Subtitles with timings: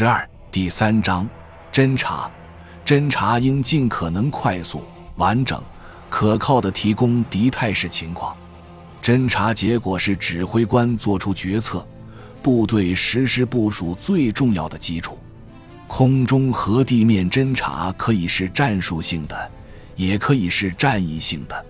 [0.00, 1.28] 十二第三章，
[1.72, 2.30] 侦查。
[2.86, 4.84] 侦查应尽可能快速、
[5.16, 5.60] 完整、
[6.08, 8.32] 可靠地提供敌态势情况。
[9.02, 11.84] 侦查结果是指挥官做出决策、
[12.40, 15.18] 部队实施部署最重要的基础。
[15.88, 19.50] 空中和地面侦察可以是战术性的，
[19.96, 21.66] 也可以是战役性的。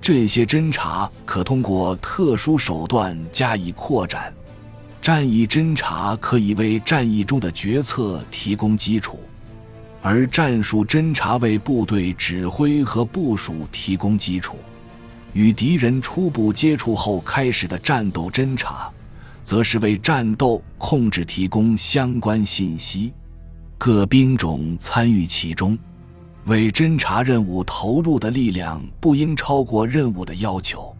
[0.00, 4.34] 这些侦察可通过特殊手段加以扩展。
[5.02, 9.18] 战役侦察可以为战役中的决策提供基础，
[10.02, 14.58] 而战术侦察为部队指挥和部署提供基础。
[15.32, 18.90] 与敌人初步接触后开始的战斗侦察，
[19.42, 23.12] 则是为战斗控制提供相关信息。
[23.78, 25.78] 各兵种参与其中，
[26.44, 30.94] 为侦察任务投入的力量不应超过任务的要求。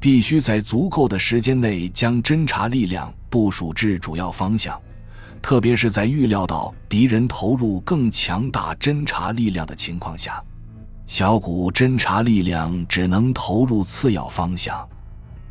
[0.00, 4.80] 必须在足够的时间内将侦察力量部署至主要方向，
[5.42, 10.42] 特别是在预料到敌人投入更强大侦察力量的情况下，
[11.06, 14.88] 小股侦察力量只能投入次要方向。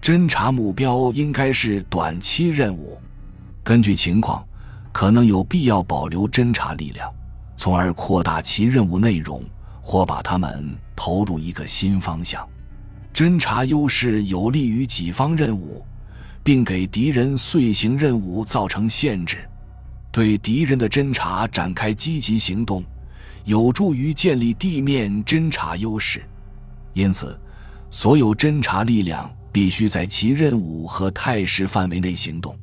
[0.01, 2.99] 侦察目标应该是短期任务，
[3.63, 4.43] 根据情况，
[4.91, 7.13] 可能有必要保留侦察力量，
[7.55, 9.43] 从而扩大其任务内容，
[9.79, 12.47] 或把它们投入一个新方向。
[13.19, 15.85] 侦察优势有利于己方任务，
[16.41, 19.39] 并给敌人遂行任务造成限制。
[20.09, 22.81] 对敌人的侦察展开积极行动，
[23.43, 26.21] 有助于建立地面侦察优势。
[26.93, 27.37] 因此，
[27.91, 32.57] 所有侦察力量必须在其任务和态势范围内行动。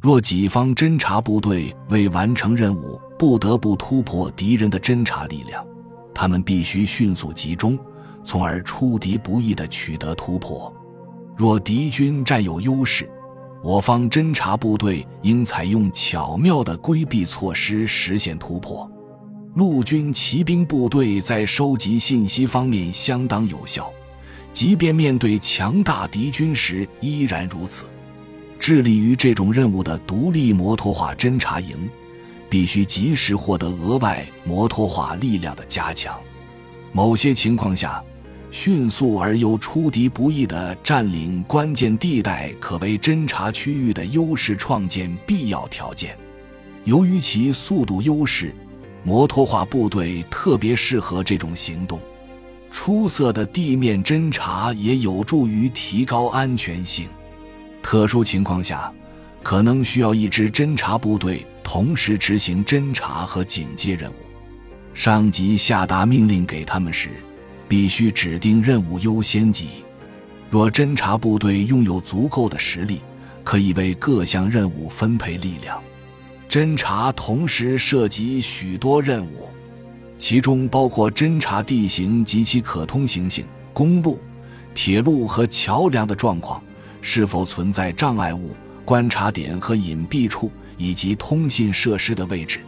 [0.00, 5.66] 若己方侦察部队为完成任务不得不突破敌人的侦察力量，
[6.14, 7.76] 他们必须迅速集中。
[8.22, 10.72] 从而出敌不意地取得突破。
[11.36, 13.08] 若敌军占有优势，
[13.62, 18.90] 我方侦察部队应采用巧妙的规避措施实现突破。
[19.54, 23.92] 陆军骑兵部队在收集信息方面相当有效，
[24.52, 27.86] 即便面对强大敌军时依然如此。
[28.60, 31.88] 致力于这种任务的独立摩托化侦察营，
[32.50, 36.16] 必须及时获得额外摩托化力量的加强。
[36.98, 38.02] 某些情况下。
[38.50, 46.18] 迅速而又出敌不意地占领关键地带，可为侦察区域的优势创建必要条件。
[46.82, 48.52] 由于其速度优势，
[49.04, 52.00] 摩托化部队特别适合这种行动。
[52.70, 57.06] 出色的地面侦察也有助于提高安全性。
[57.80, 58.92] 特殊情况下，
[59.42, 64.14] 可能需要一支侦察部队同时执行侦察和警戒任务。
[64.98, 67.10] 上级下达命令给他们时。
[67.68, 69.84] 必须指定任务优先级。
[70.50, 73.02] 若侦察部队拥有足够的实力，
[73.44, 75.80] 可以为各项任务分配力量。
[76.48, 79.50] 侦察同时涉及许多任务，
[80.16, 83.44] 其中包括侦察地形及其可通行性、
[83.74, 84.18] 公路、
[84.74, 86.60] 铁路和桥梁的状况，
[87.02, 88.50] 是否存在障碍物、
[88.84, 92.60] 观察点和隐蔽处，以及通信设施的位置。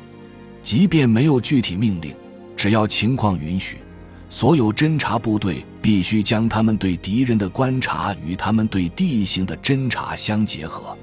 [0.62, 2.14] 即便没有具体命令，
[2.56, 3.78] 只要情况允许。
[4.28, 10.96] 所有侦察部队必须将他们对敌人的观察与他们对地形的侦察相结合。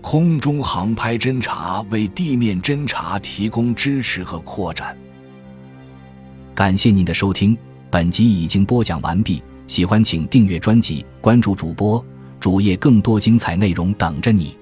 [0.00, 4.96] 空中航拍侦察为地面侦察提供支持和扩展。
[6.54, 7.56] 感谢您的收听，
[7.90, 9.42] 本集已经播讲完毕。
[9.66, 12.04] 喜欢请订阅专辑，关注主播
[12.38, 14.56] 主页，更多精彩内容等着你。